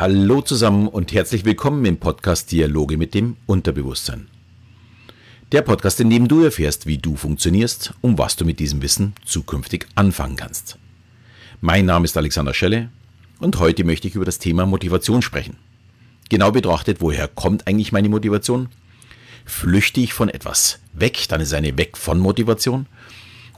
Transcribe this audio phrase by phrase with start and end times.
[0.00, 4.28] Hallo zusammen und herzlich willkommen im Podcast Dialoge mit dem Unterbewusstsein.
[5.52, 9.12] Der Podcast, in dem du erfährst, wie du funktionierst und was du mit diesem Wissen
[9.26, 10.78] zukünftig anfangen kannst.
[11.60, 12.88] Mein Name ist Alexander Schelle
[13.40, 15.58] und heute möchte ich über das Thema Motivation sprechen.
[16.30, 18.70] Genau betrachtet, woher kommt eigentlich meine Motivation?
[19.44, 22.86] Flüchte ich von etwas weg, dann ist eine Weg von Motivation?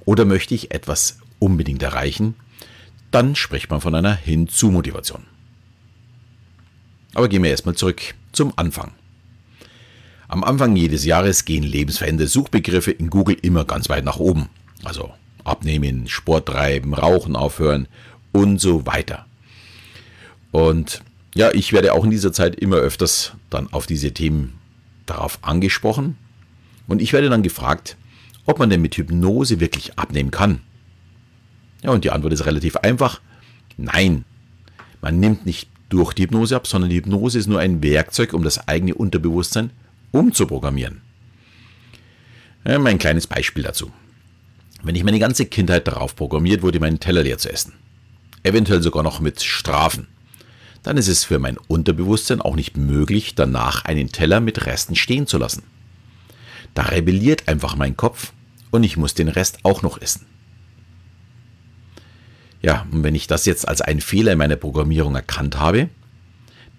[0.06, 2.34] Oder möchte ich etwas unbedingt erreichen?
[3.12, 5.31] Dann spricht man von einer Hinzu-Motivation.
[7.14, 8.00] Aber gehen wir erstmal zurück
[8.32, 8.92] zum Anfang.
[10.28, 14.48] Am Anfang jedes Jahres gehen lebensverändernde Suchbegriffe in Google immer ganz weit nach oben.
[14.82, 15.12] Also
[15.44, 17.86] abnehmen, Sport treiben, Rauchen aufhören
[18.32, 19.26] und so weiter.
[20.50, 21.02] Und
[21.34, 24.58] ja, ich werde auch in dieser Zeit immer öfters dann auf diese Themen
[25.06, 26.16] darauf angesprochen.
[26.86, 27.96] Und ich werde dann gefragt,
[28.46, 30.60] ob man denn mit Hypnose wirklich abnehmen kann.
[31.82, 33.20] Ja, und die Antwort ist relativ einfach.
[33.76, 34.24] Nein,
[35.00, 38.42] man nimmt nicht durch die Hypnose ab, sondern die Hypnose ist nur ein Werkzeug, um
[38.42, 39.70] das eigene Unterbewusstsein
[40.10, 41.02] umzuprogrammieren.
[42.64, 43.92] Ja, mein kleines Beispiel dazu.
[44.82, 47.74] Wenn ich meine ganze Kindheit darauf programmiert wurde, meinen Teller leer zu essen,
[48.42, 50.08] eventuell sogar noch mit Strafen,
[50.82, 55.26] dann ist es für mein Unterbewusstsein auch nicht möglich, danach einen Teller mit Resten stehen
[55.26, 55.62] zu lassen.
[56.74, 58.32] Da rebelliert einfach mein Kopf
[58.70, 60.26] und ich muss den Rest auch noch essen.
[62.62, 65.88] Ja, und wenn ich das jetzt als einen Fehler in meiner Programmierung erkannt habe,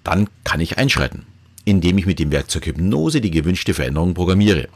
[0.03, 1.25] dann kann ich einschreiten,
[1.65, 4.69] indem ich mit dem Werkzeug Hypnose die gewünschte Veränderung programmiere.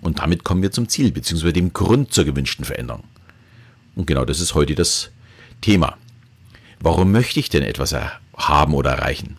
[0.00, 1.52] Und damit kommen wir zum Ziel bzw.
[1.52, 3.04] dem Grund zur gewünschten Veränderung.
[3.94, 5.10] Und genau das ist heute das
[5.60, 5.96] Thema.
[6.80, 7.94] Warum möchte ich denn etwas
[8.36, 9.36] haben oder erreichen?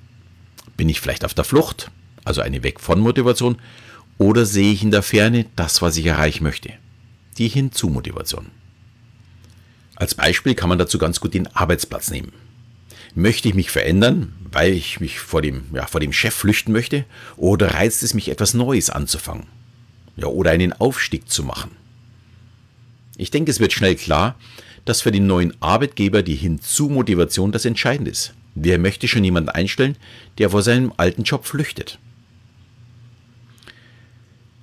[0.76, 1.92] Bin ich vielleicht auf der Flucht,
[2.26, 3.58] also eine Weg von Motivation,
[4.18, 6.74] oder sehe ich in der Ferne das, was ich erreichen möchte?
[7.38, 8.48] Die Hinzu-Motivation.
[10.00, 12.32] Als Beispiel kann man dazu ganz gut den Arbeitsplatz nehmen.
[13.16, 17.06] Möchte ich mich verändern, weil ich mich vor dem, ja, vor dem Chef flüchten möchte?
[17.36, 19.48] Oder reizt es mich, etwas Neues anzufangen?
[20.16, 21.72] Ja, oder einen Aufstieg zu machen?
[23.18, 24.36] Ich denke, es wird schnell klar,
[24.86, 28.34] dass für den neuen Arbeitgeber die Hinzu-Motivation das Entscheidende ist.
[28.56, 29.98] Wer möchte schon jemanden einstellen,
[30.38, 32.00] der vor seinem alten Job flüchtet?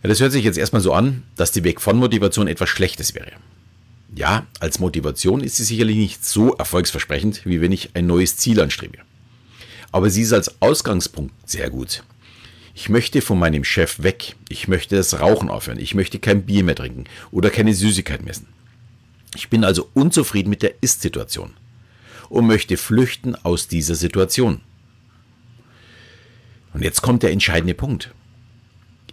[0.02, 3.14] Ja, das hört sich jetzt erstmal so an, dass die Weg von Motivation etwas Schlechtes
[3.14, 3.32] wäre.
[4.16, 8.58] Ja, als Motivation ist sie sicherlich nicht so erfolgsversprechend, wie wenn ich ein neues Ziel
[8.60, 8.98] anstrebe.
[9.92, 12.02] Aber sie ist als Ausgangspunkt sehr gut.
[12.74, 14.36] Ich möchte von meinem Chef weg.
[14.48, 15.78] Ich möchte das Rauchen aufhören.
[15.78, 18.46] Ich möchte kein Bier mehr trinken oder keine Süßigkeit messen.
[19.34, 21.52] Ich bin also unzufrieden mit der Ist-Situation
[22.30, 24.62] und möchte flüchten aus dieser Situation.
[26.72, 28.14] Und jetzt kommt der entscheidende Punkt.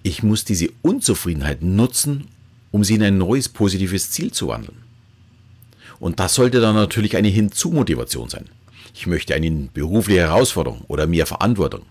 [0.02, 2.30] Ich muss diese Unzufriedenheit nutzen,
[2.72, 4.83] um sie in ein neues positives Ziel zu wandeln.
[6.04, 8.50] Und das sollte dann natürlich eine Hinzu-Motivation sein.
[8.94, 11.84] Ich möchte eine berufliche Herausforderung oder mehr Verantwortung.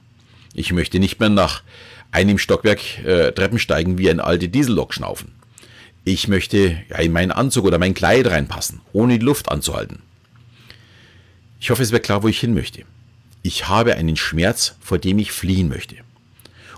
[0.53, 1.63] Ich möchte nicht mehr nach
[2.11, 5.33] einem Stockwerk äh, Treppen steigen wie ein alte Diesellok schnaufen.
[6.05, 10.01] Ich möchte ja, in meinen Anzug oder mein Kleid reinpassen, ohne die Luft anzuhalten.
[11.59, 12.83] Ich hoffe, es wird klar, wo ich hin möchte.
[13.43, 15.97] Ich habe einen Schmerz, vor dem ich fliehen möchte.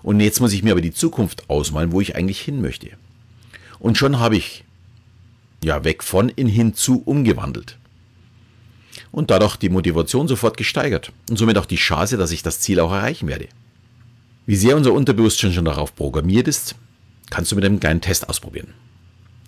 [0.04, 2.90] Und jetzt muss ich mir aber die Zukunft ausmalen, wo ich eigentlich hin möchte.
[3.80, 4.62] Und schon habe ich
[5.64, 7.78] ja weg von in hinzu umgewandelt.
[9.10, 12.80] Und dadurch die Motivation sofort gesteigert und somit auch die Chance, dass ich das Ziel
[12.80, 13.48] auch erreichen werde.
[14.46, 16.74] Wie sehr unser Unterbewusstsein schon darauf programmiert ist,
[17.30, 18.74] kannst du mit einem kleinen Test ausprobieren.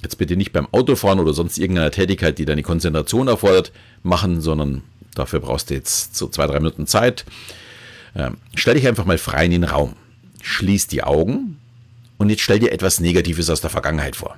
[0.02, 3.72] Jetzt bitte nicht beim Autofahren oder sonst irgendeiner Tätigkeit, die deine Konzentration erfordert,
[4.02, 4.82] machen, sondern
[5.14, 7.24] dafür brauchst du jetzt so zwei, drei Minuten Zeit.
[8.14, 9.94] Ähm, stell dich einfach mal frei in den Raum.
[10.42, 11.58] Schließ die Augen
[12.18, 14.36] und jetzt stell dir etwas Negatives aus der Vergangenheit vor.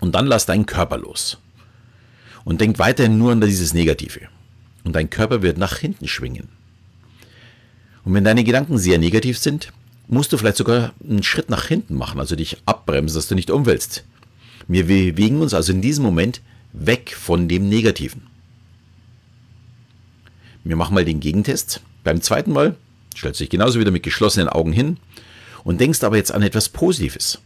[0.00, 1.38] Und dann lass deinen Körper los.
[2.44, 4.28] Und denk weiterhin nur an dieses Negative.
[4.84, 6.48] Und dein Körper wird nach hinten schwingen.
[8.04, 9.72] Und wenn deine Gedanken sehr negativ sind,
[10.08, 13.50] musst du vielleicht sogar einen Schritt nach hinten machen, also dich abbremsen, dass du nicht
[13.50, 14.04] umwälzt.
[14.66, 16.40] Wir bewegen uns also in diesem Moment
[16.72, 18.22] weg von dem Negativen.
[20.64, 21.80] Wir machen mal den Gegentest.
[22.04, 22.76] Beim zweiten Mal
[23.16, 24.98] stellst du dich genauso wieder mit geschlossenen Augen hin
[25.64, 27.40] und denkst aber jetzt an etwas Positives.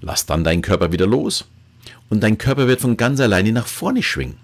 [0.00, 1.46] Lass dann deinen Körper wieder los
[2.08, 4.36] und dein Körper wird von ganz alleine nach vorne schwingen.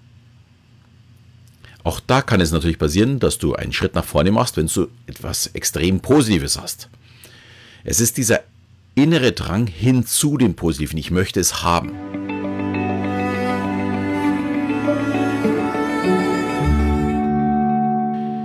[1.83, 4.87] Auch da kann es natürlich passieren, dass du einen Schritt nach vorne machst, wenn du
[5.05, 6.89] etwas extrem Positives hast.
[7.83, 8.41] Es ist dieser
[8.95, 10.97] innere Drang hin zu dem Positiven.
[10.97, 11.93] Ich möchte es haben.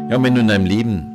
[0.08, 1.11] Ja, und wenn du in deinem Leben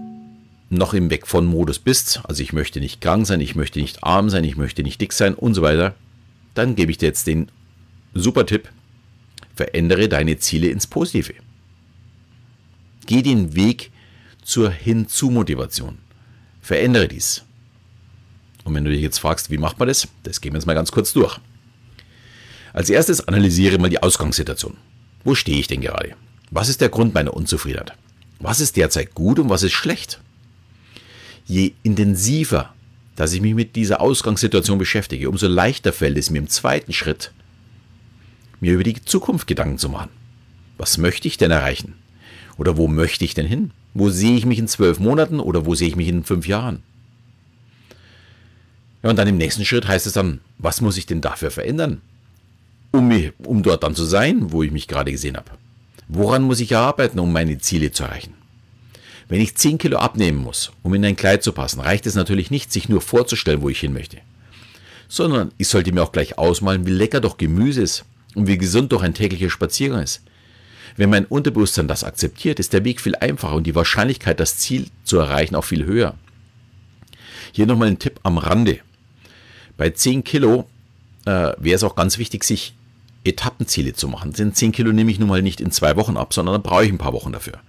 [0.69, 4.04] noch im Weg von Modus bist, also ich möchte nicht krank sein, ich möchte nicht
[4.04, 5.96] arm sein, ich möchte nicht dick sein und so weiter,
[6.54, 7.50] dann gebe ich dir jetzt den
[8.14, 8.69] super Tipp,
[9.56, 11.34] verändere deine Ziele ins Positive.
[13.06, 13.92] Geh den Weg
[14.44, 15.98] zur Hinzu-Motivation.
[16.62, 17.44] Verändere dies.
[18.66, 20.74] Und wenn du dich jetzt fragst, wie macht man das, das gehen wir jetzt mal
[20.74, 21.40] ganz kurz durch.
[22.74, 24.75] Als erstes analysiere mal die Ausgangssituation.
[25.24, 26.16] Wo stehe ich denn gerade?
[26.52, 27.94] Was ist der Grund meiner Unzufriedenheit?
[28.40, 30.19] Was ist derzeit gut und was ist schlecht?
[31.48, 32.74] Je intensiver,
[33.16, 37.32] dass ich mich mit dieser Ausgangssituation beschäftige, umso leichter fällt es mir im zweiten Schritt,
[38.60, 40.10] mir über die Zukunft Gedanken zu machen.
[40.78, 41.96] Was möchte ich denn erreichen?
[42.58, 43.72] Oder wo möchte ich denn hin?
[43.94, 46.84] Wo sehe ich mich in zwölf Monaten oder wo sehe ich mich in fünf Jahren?
[49.02, 52.02] Ja, und dann im nächsten Schritt heißt es dann, was muss ich denn dafür verändern,
[52.92, 55.52] um, mich, um dort dann zu sein, wo ich mich gerade gesehen habe?
[56.08, 58.34] Woran muss ich arbeiten, um meine Ziele zu erreichen?
[59.30, 62.50] Wenn ich 10 Kilo abnehmen muss, um in ein Kleid zu passen, reicht es natürlich
[62.50, 64.18] nicht, sich nur vorzustellen, wo ich hin möchte.
[65.10, 68.92] Sondern ich sollte mir auch gleich ausmalen, wie lecker doch Gemüse ist und wie gesund
[68.92, 70.22] doch ein täglicher Spaziergang ist.
[70.96, 74.88] Wenn mein Unterbewusstsein das akzeptiert, ist der Weg viel einfacher und die Wahrscheinlichkeit, das Ziel
[75.04, 76.16] zu erreichen, auch viel höher.
[77.52, 78.80] Hier nochmal ein Tipp am Rande.
[79.76, 80.68] Bei 10 Kilo
[81.26, 82.74] äh, wäre es auch ganz wichtig, sich
[83.24, 84.34] Etappenziele zu machen.
[84.34, 86.86] Denn 10 Kilo nehme ich nun mal nicht in zwei Wochen ab, sondern da brauche
[86.86, 87.60] ich ein paar Wochen dafür.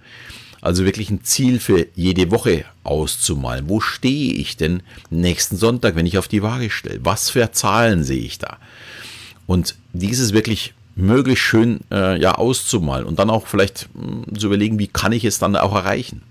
[0.61, 3.69] Also wirklich ein Ziel für jede Woche auszumalen.
[3.69, 6.99] Wo stehe ich denn nächsten Sonntag, wenn ich auf die Waage stelle?
[7.03, 8.57] Was für Zahlen sehe ich da?
[9.47, 14.47] Und dieses wirklich möglichst schön äh, ja, auszumalen und dann auch vielleicht mh, hm, zu
[14.47, 16.21] überlegen, wie kann ich es dann auch erreichen.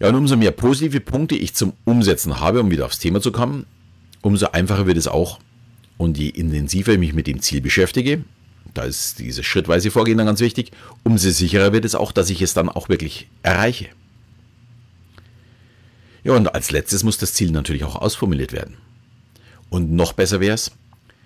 [0.00, 3.32] Ja, und umso mehr positive Punkte ich zum Umsetzen habe, um wieder aufs Thema zu
[3.32, 3.66] kommen,
[4.22, 5.40] umso einfacher wird es auch,
[5.96, 8.24] und je intensiver ich mich mit dem Ziel beschäftige,
[8.74, 10.72] da ist dieses schrittweise Vorgehen dann ganz wichtig,
[11.02, 13.88] umso sicherer wird es auch, dass ich es dann auch wirklich erreiche.
[16.24, 18.76] Ja, und als letztes muss das Ziel natürlich auch ausformuliert werden.
[19.70, 20.72] Und noch besser wäre es,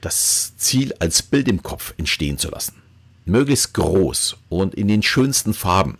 [0.01, 2.75] das Ziel als Bild im Kopf entstehen zu lassen.
[3.25, 5.99] Möglichst groß und in den schönsten Farben.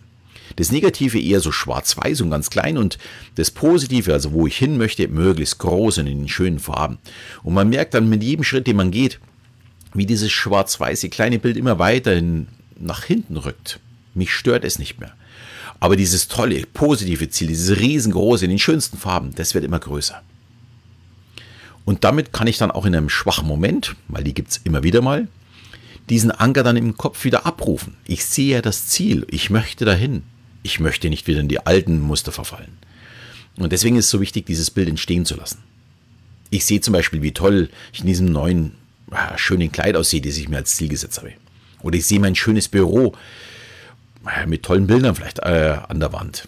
[0.57, 2.97] Das Negative eher so schwarz-weiß und ganz klein und
[3.35, 6.99] das Positive, also wo ich hin möchte, möglichst groß und in den schönen Farben.
[7.43, 9.19] Und man merkt dann mit jedem Schritt, den man geht,
[9.93, 12.21] wie dieses schwarz-weiße kleine Bild immer weiter
[12.77, 13.79] nach hinten rückt.
[14.13, 15.13] Mich stört es nicht mehr.
[15.79, 20.21] Aber dieses tolle, positive Ziel, dieses riesengroße, in den schönsten Farben, das wird immer größer.
[21.85, 24.83] Und damit kann ich dann auch in einem schwachen Moment, weil die gibt es immer
[24.83, 25.27] wieder mal,
[26.09, 27.95] diesen Anker dann im Kopf wieder abrufen.
[28.05, 30.23] Ich sehe ja das Ziel, ich möchte dahin
[30.63, 32.77] ich möchte nicht wieder in die alten Muster verfallen.
[33.57, 35.59] Und deswegen ist es so wichtig, dieses Bild entstehen zu lassen.
[36.49, 38.71] Ich sehe zum Beispiel, wie toll ich in diesem neuen,
[39.13, 41.33] äh, schönen Kleid aussehe, das ich mir als Ziel gesetzt habe.
[41.81, 43.13] Oder ich sehe mein schönes Büro
[44.25, 46.47] äh, mit tollen Bildern vielleicht äh, an der Wand.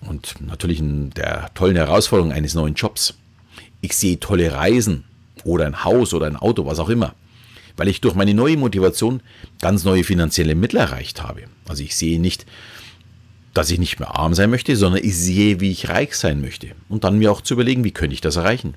[0.00, 3.14] Und natürlich in der tollen Herausforderung eines neuen Jobs.
[3.80, 5.04] Ich sehe tolle Reisen
[5.44, 7.14] oder ein Haus oder ein Auto, was auch immer
[7.76, 9.20] weil ich durch meine neue Motivation
[9.60, 11.44] ganz neue finanzielle Mittel erreicht habe.
[11.68, 12.46] Also ich sehe nicht,
[13.54, 16.68] dass ich nicht mehr arm sein möchte, sondern ich sehe, wie ich reich sein möchte.
[16.88, 18.74] Und dann mir auch zu überlegen, wie könnte ich das erreichen.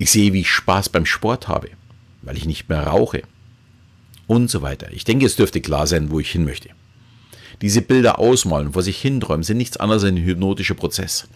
[0.00, 1.68] Ich sehe, wie ich Spaß beim Sport habe,
[2.22, 3.22] weil ich nicht mehr rauche.
[4.26, 4.90] Und so weiter.
[4.92, 6.70] Ich denke, es dürfte klar sein, wo ich hin möchte.
[7.60, 11.28] Diese Bilder ausmalen, vor sich hinträumen, sind nichts anderes als ein hypnotischer Prozess.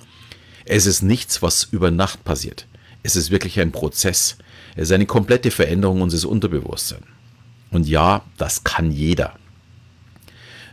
[0.64, 2.66] Es ist nichts, was über Nacht passiert.
[3.02, 4.38] Es ist wirklich ein Prozess,
[4.76, 7.04] es ist eine komplette Veränderung unseres Unterbewusstseins.
[7.70, 9.34] Und ja, das kann jeder.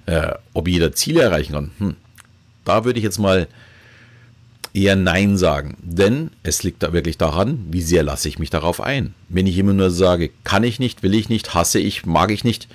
[0.06, 1.96] Äh, ob jeder Ziele erreichen kann, hm,
[2.64, 3.50] da würde ich jetzt mal
[4.74, 5.78] eher Nein sagen.
[5.82, 9.14] Denn es liegt da wirklich daran, wie sehr lasse ich mich darauf ein.
[9.30, 12.44] Wenn ich immer nur sage, kann ich nicht, will ich nicht, hasse ich, mag ich
[12.44, 12.68] nicht,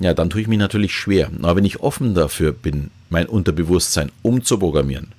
[0.00, 1.30] ja, dann tue ich mich natürlich schwer.
[1.42, 5.12] Aber wenn ich offen dafür bin, mein Unterbewusstsein umzuprogrammieren,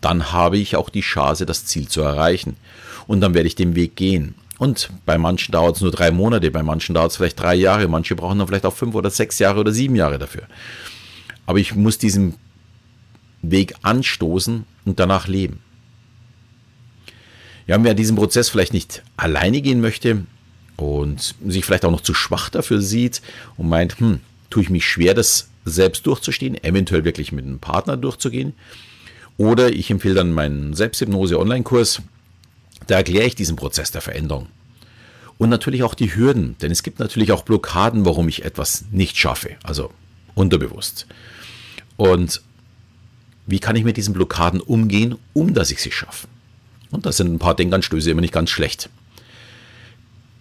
[0.00, 2.56] dann habe ich auch die Chance, das Ziel zu erreichen.
[3.06, 4.34] Und dann werde ich den Weg gehen.
[4.58, 7.88] Und bei manchen dauert es nur drei Monate, bei manchen dauert es vielleicht drei Jahre,
[7.88, 10.44] manche brauchen dann vielleicht auch fünf oder sechs Jahre oder sieben Jahre dafür.
[11.44, 12.34] Aber ich muss diesen
[13.50, 15.60] Weg anstoßen und danach leben.
[17.66, 20.24] Ja, wer diesen Prozess vielleicht nicht alleine gehen möchte
[20.76, 23.22] und sich vielleicht auch noch zu schwach dafür sieht
[23.56, 27.96] und meint, hm, tue ich mich schwer, das selbst durchzustehen, eventuell wirklich mit einem Partner
[27.96, 28.54] durchzugehen.
[29.36, 32.02] Oder ich empfehle dann meinen Selbsthypnose-Online-Kurs,
[32.86, 34.46] da erkläre ich diesen Prozess der Veränderung.
[35.38, 39.18] Und natürlich auch die Hürden, denn es gibt natürlich auch Blockaden, warum ich etwas nicht
[39.18, 39.90] schaffe, also
[40.34, 41.06] unterbewusst.
[41.96, 42.40] Und
[43.46, 46.26] wie kann ich mit diesen Blockaden umgehen, um dass ich sie schaffe?
[46.90, 48.88] Und das sind ein paar Denkanstöße immer nicht ganz schlecht.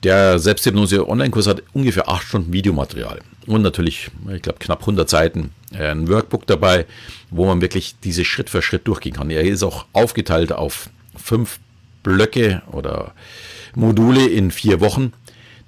[0.03, 5.89] Der Selbsthypnose-Online-Kurs hat ungefähr acht Stunden Videomaterial und natürlich, ich glaube, knapp 100 Seiten, äh,
[5.89, 6.85] ein Workbook dabei,
[7.31, 9.29] wo man wirklich diese Schritt für Schritt durchgehen kann.
[9.29, 11.59] Er ist auch aufgeteilt auf fünf
[12.03, 13.13] Blöcke oder
[13.75, 15.13] Module in vier Wochen,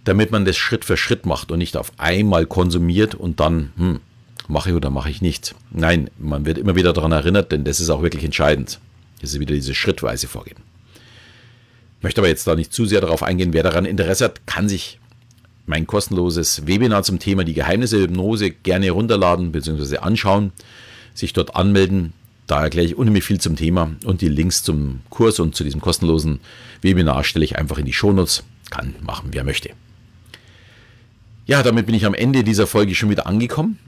[0.04, 4.00] damit man das Schritt für Schritt macht und nicht auf einmal konsumiert und dann hm,
[4.48, 5.56] mache ich oder mache ich nicht.
[5.72, 8.80] Nein, man wird immer wieder daran erinnert, denn das ist auch wirklich entscheidend.
[9.22, 10.58] Das ist wieder dieses schrittweise Vorgehen.
[11.98, 13.54] Ich möchte aber jetzt da nicht zu sehr darauf eingehen.
[13.54, 15.00] Wer daran Interesse hat, kann sich
[15.66, 19.98] mein kostenloses Webinar zum Thema die Geheimnisse der Hypnose gerne runterladen bzw.
[19.98, 20.52] anschauen,
[21.14, 22.14] sich dort anmelden.
[22.46, 25.82] Da erkläre ich unheimlich viel zum Thema und die Links zum Kurs und zu diesem
[25.82, 26.40] kostenlosen
[26.82, 28.44] Webinar stelle ich einfach in die Shownotes.
[28.70, 29.72] Kann machen, wer möchte.
[31.46, 33.80] Ja, damit bin ich am Ende dieser Folge schon wieder angekommen.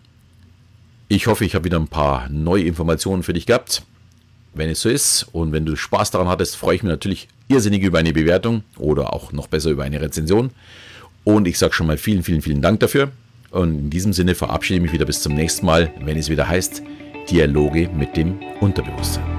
[1.12, 3.82] Ich hoffe, ich habe wieder ein paar neue Informationen für dich gehabt.
[4.54, 7.82] Wenn es so ist und wenn du Spaß daran hattest, freue ich mich natürlich irrsinnig
[7.82, 10.52] über eine Bewertung oder auch noch besser über eine Rezension.
[11.24, 13.12] Und ich sage schon mal vielen, vielen, vielen Dank dafür.
[13.50, 16.48] Und in diesem Sinne verabschiede ich mich wieder bis zum nächsten Mal, wenn es wieder
[16.48, 16.84] heißt
[17.28, 19.39] Dialoge mit dem Unterbewusstsein.